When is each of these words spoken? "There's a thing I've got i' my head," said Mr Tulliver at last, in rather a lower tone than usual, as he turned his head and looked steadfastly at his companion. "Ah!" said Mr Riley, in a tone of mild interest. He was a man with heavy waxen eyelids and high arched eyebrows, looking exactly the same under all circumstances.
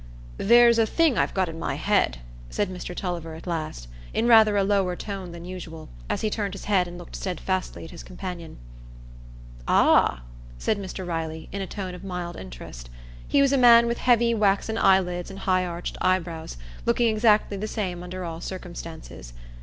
"There's 0.39 0.79
a 0.79 0.87
thing 0.87 1.15
I've 1.15 1.35
got 1.35 1.47
i' 1.47 1.51
my 1.51 1.75
head," 1.75 2.21
said 2.49 2.71
Mr 2.71 2.95
Tulliver 2.95 3.35
at 3.35 3.45
last, 3.45 3.87
in 4.15 4.25
rather 4.25 4.57
a 4.57 4.63
lower 4.63 4.95
tone 4.95 5.31
than 5.31 5.45
usual, 5.45 5.89
as 6.09 6.21
he 6.21 6.31
turned 6.31 6.55
his 6.55 6.65
head 6.65 6.87
and 6.87 6.97
looked 6.97 7.15
steadfastly 7.15 7.83
at 7.83 7.91
his 7.91 8.01
companion. 8.01 8.57
"Ah!" 9.67 10.23
said 10.57 10.79
Mr 10.79 11.05
Riley, 11.05 11.49
in 11.51 11.61
a 11.61 11.67
tone 11.67 11.93
of 11.93 12.03
mild 12.03 12.35
interest. 12.35 12.89
He 13.27 13.43
was 13.43 13.53
a 13.53 13.59
man 13.59 13.85
with 13.85 13.99
heavy 13.99 14.33
waxen 14.33 14.75
eyelids 14.79 15.29
and 15.29 15.37
high 15.41 15.67
arched 15.67 15.99
eyebrows, 16.01 16.57
looking 16.87 17.07
exactly 17.09 17.55
the 17.57 17.67
same 17.67 18.01
under 18.01 18.23
all 18.23 18.41
circumstances. 18.41 19.33